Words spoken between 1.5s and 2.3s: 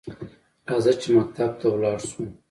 ته لاړشوو؟